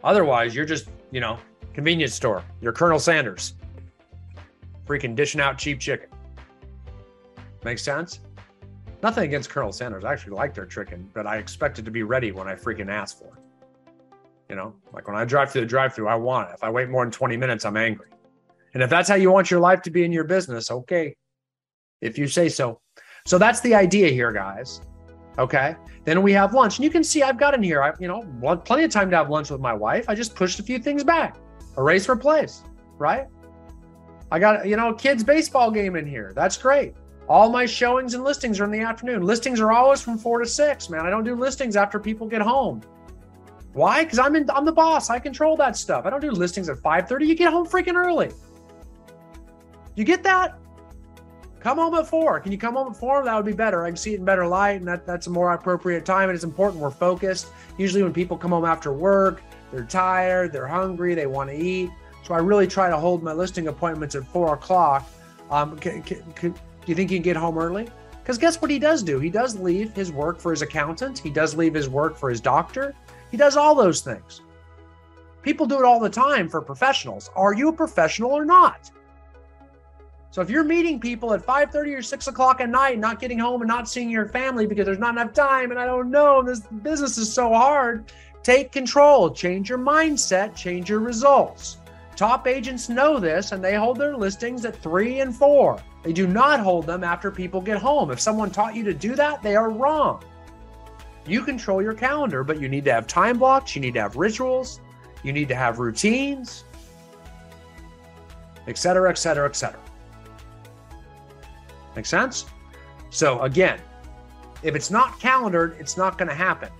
Otherwise, 0.02 0.54
you're 0.54 0.66
just, 0.66 0.88
you 1.12 1.20
know, 1.20 1.38
convenience 1.72 2.14
store. 2.14 2.42
You're 2.60 2.72
Colonel 2.72 2.99
Sanders. 2.99 3.54
Freaking 4.84 5.14
dishing 5.14 5.40
out 5.40 5.58
cheap 5.58 5.78
chicken. 5.78 6.08
Makes 7.62 7.82
sense? 7.82 8.20
Nothing 9.02 9.25
against 9.25 9.49
Colonel 9.49 9.73
Sanders. 9.73 10.04
I 10.04 10.12
actually 10.12 10.37
like 10.37 10.54
their 10.54 10.66
chicken, 10.66 11.09
but 11.14 11.26
I 11.26 11.38
expect 11.38 11.78
it 11.78 11.85
to 11.87 11.90
be 11.90 12.02
ready 12.02 12.33
when 12.33 12.47
I 12.47 12.54
freaking 12.54 12.88
ask 12.88 13.19
for 13.19 13.26
it. 13.26 13.42
You 14.49 14.57
know, 14.57 14.75
like 14.92 15.07
when 15.07 15.16
I 15.16 15.25
drive 15.25 15.52
through 15.52 15.62
the 15.62 15.66
drive 15.66 15.95
through, 15.95 16.09
I 16.09 16.16
want 16.16 16.50
it. 16.50 16.54
If 16.54 16.64
I 16.64 16.71
wait 16.71 16.88
more 16.88 17.04
than 17.04 17.12
20 17.12 17.37
minutes, 17.37 17.64
I'm 17.64 17.76
angry. 17.76 18.09
And 18.75 18.83
if 18.83 18.90
that's 18.90 19.09
how 19.09 19.14
you 19.14 19.30
want 19.30 19.50
your 19.50 19.61
life 19.61 19.80
to 19.83 19.90
be 19.90 20.04
in 20.04 20.12
your 20.12 20.25
business, 20.25 20.71
okay. 20.71 21.14
If 22.00 22.19
you 22.19 22.26
say 22.26 22.49
so. 22.49 22.80
So 23.26 23.38
that's 23.38 23.61
the 23.61 23.75
idea 23.75 24.09
here, 24.09 24.33
guys. 24.33 24.80
Okay. 25.38 25.76
Then 26.04 26.23
we 26.23 26.33
have 26.33 26.52
lunch. 26.54 26.78
And 26.78 26.85
you 26.85 26.90
can 26.90 27.04
see 27.04 27.23
I've 27.23 27.38
got 27.38 27.54
in 27.54 27.62
here, 27.62 27.83
I, 27.83 27.92
you 28.00 28.09
know, 28.09 28.23
plenty 28.64 28.85
of 28.85 28.90
time 28.90 29.11
to 29.11 29.16
have 29.16 29.30
lunch 29.30 29.50
with 29.50 29.61
my 29.61 29.73
wife. 29.73 30.07
I 30.09 30.14
just 30.14 30.35
pushed 30.35 30.59
a 30.59 30.62
few 30.62 30.78
things 30.78 31.04
back, 31.04 31.37
erase, 31.76 32.09
replace, 32.09 32.64
right? 32.99 33.26
I 34.33 34.38
got, 34.38 34.66
you 34.66 34.76
know, 34.76 34.92
kids' 34.95 35.25
baseball 35.25 35.71
game 35.71 35.97
in 35.97 36.07
here. 36.07 36.33
That's 36.35 36.57
great. 36.57 36.95
All 37.30 37.49
my 37.49 37.64
showings 37.64 38.14
and 38.14 38.25
listings 38.25 38.58
are 38.58 38.64
in 38.64 38.72
the 38.72 38.80
afternoon. 38.80 39.22
Listings 39.22 39.60
are 39.60 39.70
always 39.70 40.00
from 40.00 40.18
four 40.18 40.40
to 40.40 40.46
six, 40.46 40.90
man. 40.90 41.06
I 41.06 41.10
don't 41.10 41.22
do 41.22 41.37
listings 41.37 41.76
after 41.76 42.00
people 42.00 42.26
get 42.26 42.42
home. 42.42 42.82
Why? 43.72 44.02
Because 44.02 44.18
I'm 44.18 44.34
in 44.34 44.50
I'm 44.50 44.64
the 44.64 44.72
boss. 44.72 45.10
I 45.10 45.20
control 45.20 45.56
that 45.58 45.76
stuff. 45.76 46.06
I 46.06 46.10
don't 46.10 46.20
do 46.20 46.32
listings 46.32 46.68
at 46.68 46.78
5:30. 46.78 47.28
You 47.28 47.37
get 47.37 47.52
home 47.52 47.68
freaking 47.68 47.94
early. 47.94 48.32
You 49.94 50.02
get 50.02 50.25
that? 50.25 50.58
Come 51.60 51.78
home 51.78 51.94
at 51.94 52.08
four. 52.08 52.40
Can 52.40 52.50
you 52.50 52.58
come 52.58 52.75
home 52.75 52.90
at 52.90 52.96
four? 52.96 53.25
That 53.25 53.37
would 53.37 53.46
be 53.46 53.52
better. 53.52 53.84
I 53.84 53.90
can 53.90 53.96
see 53.96 54.14
it 54.14 54.18
in 54.18 54.25
better 54.25 54.44
light, 54.44 54.80
and 54.80 54.88
that, 54.88 55.06
that's 55.06 55.28
a 55.28 55.30
more 55.30 55.52
appropriate 55.52 56.04
time. 56.04 56.30
And 56.30 56.34
it's 56.34 56.42
important 56.42 56.82
we're 56.82 56.90
focused. 56.90 57.46
Usually, 57.78 58.02
when 58.02 58.12
people 58.12 58.37
come 58.37 58.50
home 58.50 58.64
after 58.64 58.92
work, 58.92 59.40
they're 59.70 59.84
tired, 59.84 60.52
they're 60.52 60.66
hungry, 60.66 61.14
they 61.14 61.26
want 61.26 61.49
to 61.50 61.56
eat. 61.56 61.90
So 62.25 62.34
I 62.34 62.38
really 62.38 62.66
try 62.66 62.90
to 62.90 62.96
hold 62.96 63.22
my 63.22 63.32
listing 63.32 63.68
appointments 63.68 64.16
at 64.16 64.26
four 64.26 64.52
o'clock. 64.54 65.08
Um, 65.49 65.78
can, 65.78 66.02
do 66.40 66.54
you 66.90 66.94
think 66.97 67.11
you 67.11 67.16
can 67.16 67.23
get 67.23 67.37
home 67.37 67.56
early? 67.56 67.88
Because 68.23 68.37
guess 68.38 68.61
what 68.61 68.70
he 68.70 68.78
does 68.78 69.02
do? 69.02 69.18
He 69.18 69.30
does 69.30 69.59
leave 69.59 69.94
his 69.94 70.12
work 70.12 70.38
for 70.38 70.50
his 70.50 70.62
accountant. 70.62 71.18
He 71.18 71.30
does 71.30 71.56
leave 71.56 71.75
his 71.75 71.88
work 71.88 72.16
for 72.16 72.28
his 72.28 72.40
doctor. 72.40 72.94
He 73.30 73.37
does 73.37 73.56
all 73.56 73.75
those 73.75 74.02
things. 74.02 74.42
People 75.42 75.66
do 75.66 75.78
it 75.78 75.85
all 75.85 75.99
the 75.99 76.11
time 76.11 76.49
for 76.49 76.61
professionals. 76.61 77.30
Are 77.35 77.54
you 77.54 77.68
a 77.68 77.73
professional 77.73 78.32
or 78.32 78.44
not? 78.44 78.90
So 80.32 80.42
if 80.42 80.50
you're 80.50 80.64
meeting 80.64 81.00
people 81.00 81.32
at 81.35 81.44
5:30 81.44 81.94
or 81.94 82.02
6 82.02 82.28
o'clock 82.28 82.61
at 82.61 82.68
night, 82.68 82.99
not 82.99 83.18
getting 83.18 83.38
home 83.38 83.62
and 83.62 83.68
not 83.68 83.88
seeing 83.88 84.11
your 84.11 84.28
family 84.28 84.66
because 84.66 84.87
there's 84.87 84.99
not 84.99 85.14
enough 85.14 85.32
time, 85.32 85.70
and 85.70 85.80
I 85.80 85.87
don't 85.87 86.11
know, 86.11 86.42
this 86.42 86.61
business 86.61 87.18
is 87.18 87.32
so 87.32 87.52
hard, 87.52 88.12
take 88.42 88.70
control, 88.70 89.30
change 89.30 89.68
your 89.68 89.78
mindset, 89.78 90.54
change 90.54 90.88
your 90.88 91.00
results. 91.00 91.78
Top 92.14 92.47
agents 92.47 92.88
know 92.88 93.18
this 93.18 93.50
and 93.52 93.64
they 93.64 93.75
hold 93.75 93.99
their 93.99 94.16
listings 94.16 94.64
at 94.64 94.76
three 94.76 95.20
and 95.20 95.35
four. 95.35 95.80
They 96.02 96.12
do 96.12 96.26
not 96.26 96.61
hold 96.61 96.87
them 96.87 97.04
after 97.04 97.30
people 97.30 97.61
get 97.61 97.78
home. 97.78 98.11
If 98.11 98.21
someone 98.21 98.50
taught 98.50 98.75
you 98.75 98.85
to 98.85 98.95
do 98.95 99.14
that, 99.16 99.42
they 99.42 99.54
are 99.54 99.71
wrong. 99.71 100.23
You 101.26 101.42
control 101.42 101.83
your 101.83 101.92
calendar, 101.95 102.42
but 102.42 102.59
you 102.61 102.69
need 102.69 102.85
to 102.87 102.92
have 102.92 103.07
time 103.07 103.38
blocks, 103.38 103.76
you 103.76 103.83
need 103.83 103.95
to 103.95 104.00
have 104.00 104.16
rituals, 104.16 104.80
you 105.23 105.33
need 105.33 105.49
to 105.49 105.54
have 105.54 105.78
routines, 105.78 106.64
et 108.66 108.78
cetera, 108.78 109.11
et 109.11 109.19
cetera, 109.19 109.47
et 109.47 109.54
cetera. 109.54 109.80
Make 111.95 112.07
sense? 112.07 112.47
So 113.11 113.40
again, 113.42 113.78
if 114.62 114.75
it's 114.75 114.90
not 114.90 115.21
calendared, 115.21 115.76
it's 115.78 115.97
not 115.97 116.16
going 116.16 116.28
to 116.28 116.35
happen. 116.35 116.71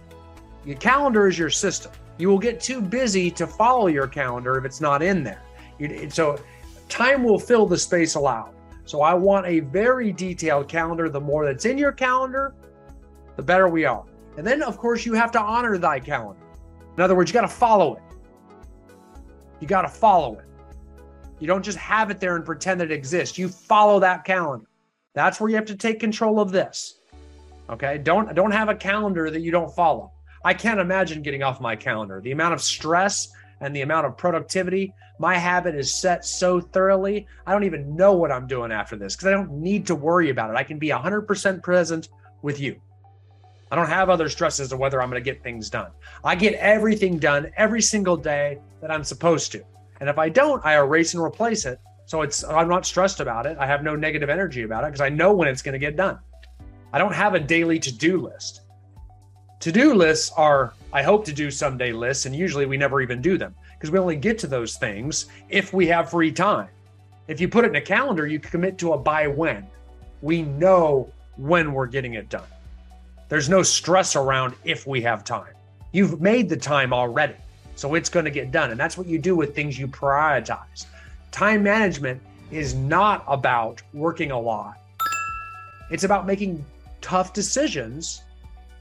Your 0.65 0.77
calendar 0.77 1.27
is 1.27 1.39
your 1.39 1.51
system. 1.51 1.93
You 2.17 2.29
will 2.29 2.39
get 2.39 2.61
too 2.61 2.81
busy 2.81 3.31
to 3.33 3.47
follow 3.47 3.89
your 3.89 4.07
calendar 4.07 4.57
if 4.57 4.65
it's 4.65 4.81
not 4.81 5.03
in 5.03 5.23
there. 5.23 5.43
So 6.11 6.39
time 6.89 7.25
will 7.25 7.39
fill 7.39 7.67
the 7.67 7.79
space 7.79 8.15
allowed. 8.15 8.55
So 8.85 9.03
I 9.03 9.15
want 9.15 9.47
a 9.47 9.61
very 9.61 10.13
detailed 10.13 10.69
calendar. 10.69 11.09
The 11.09 11.21
more 11.21 11.45
that's 11.45 11.65
in 11.65 11.79
your 11.79 11.93
calendar, 11.93 12.55
the 13.37 13.43
better 13.43 13.69
we 13.69 13.85
are. 13.85 14.05
And 14.37 14.47
then, 14.47 14.63
of 14.63 14.79
course, 14.79 15.07
you 15.07 15.15
have 15.15 15.31
to 15.33 15.41
honor 15.41 15.79
thy 15.79 16.01
calendar. 16.01 16.41
In 16.97 17.03
other 17.03 17.15
words, 17.15 17.31
you 17.31 17.35
got 17.35 17.43
to 17.43 17.49
follow 17.49 17.97
it. 17.97 18.03
You 19.61 19.67
got 19.67 19.83
to 19.83 19.89
follow 19.89 20.39
it. 20.39 20.45
You 21.39 21.47
don't 21.47 21.63
just 21.63 21.79
have 21.79 22.11
it 22.11 22.21
there 22.21 22.37
and 22.37 22.45
pretend 22.45 22.81
that 22.81 22.91
it 22.91 22.95
exists. 22.95 23.39
You 23.39 23.49
follow 23.49 24.01
that 24.01 24.25
calendar. 24.25 24.67
That's 25.15 25.41
where 25.41 25.51
you 25.51 25.57
have 25.57 25.67
to 25.67 25.77
take 25.77 26.01
control 26.01 26.41
of 26.41 26.53
this. 26.53 27.01
Okay? 27.69 27.99
Don't 27.99 28.35
don't 28.35 28.51
have 28.51 28.69
a 28.69 28.75
calendar 28.75 29.31
that 29.31 29.41
you 29.41 29.51
don't 29.51 29.75
follow. 29.75 30.13
I 30.45 30.55
can't 30.55 30.81
imagine 30.81 31.23
getting 31.23 31.43
off 31.43 31.61
my 31.61 31.77
calendar. 31.77 32.21
The 32.21 32.33
amount 32.33 32.55
of 32.55 32.63
stress 32.63 33.31
and 33.61 33.75
the 33.75 33.83
amount 33.83 34.07
of 34.07 34.17
productivity, 34.17 34.95
my 35.19 35.37
habit 35.37 35.75
is 35.75 35.93
set 35.93 36.25
so 36.25 36.61
thoroughly. 36.61 37.27
I 37.47 37.53
don't 37.53 37.65
even 37.65 37.95
know 37.95 38.15
what 38.15 38.33
I'm 38.33 38.47
doing 38.47 38.73
after 38.73 38.97
this 38.97 39.15
because 39.15 39.29
I 39.29 39.33
don't 39.33 39.53
need 39.53 39.87
to 39.87 39.95
worry 39.95 40.31
about 40.31 40.51
it. 40.51 40.57
I 40.57 40.65
can 40.65 40.79
be 40.79 40.89
100% 40.89 41.63
present 41.63 42.09
with 42.43 42.59
you. 42.59 42.81
I 43.71 43.77
don't 43.77 43.89
have 43.89 44.11
other 44.11 44.29
stresses 44.29 44.73
of 44.73 44.79
whether 44.79 45.01
I'm 45.01 45.11
going 45.11 45.23
to 45.23 45.31
get 45.31 45.43
things 45.43 45.71
done. 45.71 45.91
I 46.25 46.35
get 46.35 46.55
everything 46.55 47.19
done 47.19 47.53
every 47.57 47.83
single 47.83 48.17
day 48.17 48.59
that 48.81 48.91
I'm 48.91 49.05
supposed 49.05 49.53
to. 49.53 49.65
And 50.01 50.09
if 50.09 50.19
I 50.19 50.29
don't, 50.29 50.65
I 50.65 50.75
erase 50.77 51.15
and 51.15 51.23
replace 51.23 51.67
it 51.67 51.79
so 52.11 52.23
it's 52.23 52.43
I'm 52.43 52.69
not 52.69 52.85
stressed 52.85 53.21
about 53.21 53.47
it. 53.47 53.57
I 53.61 53.67
have 53.67 53.85
no 53.85 53.95
negative 53.95 54.29
energy 54.29 54.63
about 54.63 54.83
it 54.83 54.89
because 54.89 55.01
I 55.01 55.11
know 55.11 55.33
when 55.33 55.47
it's 55.47 55.63
going 55.63 55.75
to 55.75 55.79
get 55.79 55.95
done. 55.95 56.19
I 56.93 56.99
don't 56.99 57.15
have 57.15 57.35
a 57.35 57.39
daily 57.39 57.79
to-do 57.79 58.21
list. 58.21 58.63
To-do 59.61 59.95
lists 59.95 60.33
are 60.37 60.73
I 60.93 61.03
hope 61.03 61.25
to 61.27 61.33
do 61.33 61.51
someday 61.51 61.93
lists 61.93 62.27
and 62.27 62.35
usually 62.35 62.67
we 62.67 62.77
never 62.77 63.01
even 63.01 63.23
do 63.23 63.39
them 63.39 63.55
because 63.75 63.91
we 63.91 63.99
only 63.99 64.17
get 64.17 64.39
to 64.41 64.47
those 64.47 64.77
things 64.77 65.27
if 65.49 65.73
we 65.73 65.87
have 65.87 66.11
free 66.11 66.33
time. 66.33 66.69
If 67.29 67.41
you 67.41 67.49
put 67.49 67.65
it 67.65 67.69
in 67.69 67.77
a 67.77 67.81
calendar, 67.81 68.27
you 68.27 68.41
commit 68.41 68.77
to 68.79 68.93
a 68.95 68.99
by 68.99 69.29
when. 69.29 69.67
We 70.21 70.43
know 70.43 71.13
when 71.37 71.73
we're 71.73 71.87
getting 71.87 72.15
it 72.15 72.29
done. 72.29 72.49
There's 73.29 73.49
no 73.49 73.63
stress 73.63 74.17
around 74.17 74.55
if 74.65 74.87
we 74.87 75.01
have 75.03 75.23
time. 75.23 75.55
You've 75.93 76.21
made 76.21 76.49
the 76.49 76.57
time 76.57 76.93
already. 76.93 77.37
So 77.77 77.95
it's 77.95 78.09
going 78.09 78.25
to 78.25 78.31
get 78.31 78.51
done. 78.51 78.73
And 78.73 78.79
that's 78.79 78.99
what 78.99 79.07
you 79.07 79.19
do 79.19 79.37
with 79.37 79.55
things 79.55 79.79
you 79.79 79.87
prioritize. 79.87 80.87
Time 81.31 81.63
management 81.63 82.21
is 82.51 82.75
not 82.75 83.25
about 83.29 83.81
working 83.95 84.33
a 84.33 84.39
lot. 84.39 84.75
It's 85.91 86.05
about 86.05 86.27
making 86.27 86.65
tough 87.01 87.33
decisions 87.33 88.25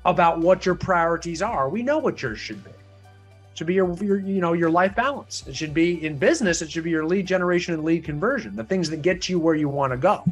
about 0.05 0.39
what 0.39 0.65
your 0.65 0.75
priorities 0.75 1.41
are. 1.41 1.69
We 1.69 1.83
know 1.83 1.97
what 1.97 2.21
yours 2.21 2.39
should 2.39 2.63
be. 2.63 2.71
It 2.71 3.57
should 3.57 3.67
be 3.67 3.73
your, 3.73 3.93
your 4.03 4.19
you 4.19 4.41
know 4.41 4.53
your 4.53 4.69
life 4.69 4.95
balance. 4.95 5.43
It 5.47 5.55
should 5.55 5.73
be 5.73 6.05
in 6.05 6.17
business. 6.17 6.61
It 6.61 6.71
should 6.71 6.83
be 6.83 6.89
your 6.91 7.05
lead 7.05 7.27
generation 7.27 7.73
and 7.73 7.83
lead 7.83 8.03
conversion, 8.03 8.55
the 8.55 8.63
things 8.63 8.89
that 8.89 9.01
get 9.01 9.27
you 9.27 9.39
where 9.39 9.55
you 9.55 9.69
want 9.69 9.91
to 9.91 9.97
go. 9.97 10.23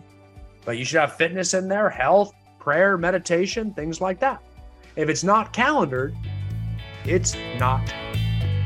But 0.66 0.78
you 0.78 0.86
should 0.86 1.00
have 1.00 1.14
fitness 1.14 1.54
in 1.54 1.68
there, 1.68 1.90
health, 1.90 2.34
prayer, 2.60 2.98
meditation, 2.98 3.74
things 3.74 4.02
like 4.02 4.20
that. 4.20 4.42
If 4.96 5.10
it's 5.10 5.24
not 5.24 5.54
calendared, 5.54 6.16
it's 7.06 7.36
not 7.58 7.88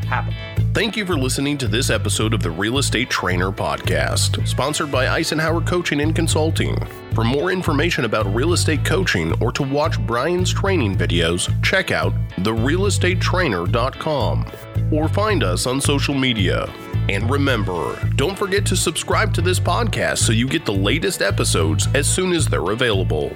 happening. 0.05 0.50
Thank 0.73 0.95
you 0.95 1.05
for 1.05 1.17
listening 1.17 1.57
to 1.57 1.67
this 1.67 1.89
episode 1.89 2.33
of 2.33 2.41
the 2.41 2.49
Real 2.49 2.77
Estate 2.77 3.09
Trainer 3.09 3.51
Podcast, 3.51 4.47
sponsored 4.47 4.89
by 4.89 5.19
Icenhower 5.19 5.67
Coaching 5.67 5.99
and 5.99 6.15
Consulting. 6.15 6.77
For 7.13 7.25
more 7.25 7.51
information 7.51 8.05
about 8.05 8.33
real 8.33 8.53
estate 8.53 8.85
coaching 8.85 9.33
or 9.41 9.51
to 9.51 9.63
watch 9.63 9.99
Brian's 10.07 10.53
training 10.53 10.95
videos, 10.95 11.51
check 11.61 11.91
out 11.91 12.13
therealestatetrainer.com 12.37 14.45
or 14.93 15.09
find 15.09 15.43
us 15.43 15.67
on 15.67 15.81
social 15.81 16.15
media. 16.15 16.71
And 17.09 17.29
remember, 17.29 17.99
don't 18.15 18.37
forget 18.37 18.65
to 18.67 18.77
subscribe 18.77 19.33
to 19.33 19.41
this 19.41 19.59
podcast 19.59 20.19
so 20.19 20.31
you 20.31 20.47
get 20.47 20.65
the 20.65 20.71
latest 20.71 21.21
episodes 21.21 21.89
as 21.93 22.07
soon 22.07 22.31
as 22.31 22.47
they're 22.47 22.71
available. 22.71 23.35